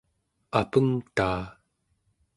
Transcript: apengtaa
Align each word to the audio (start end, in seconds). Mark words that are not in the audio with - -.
apengtaa 0.59 1.41